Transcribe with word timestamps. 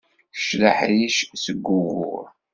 Kečč 0.35 0.49
d 0.59 0.61
aḥric 0.69 1.17
seg 1.43 1.57
wugur. 1.65 2.25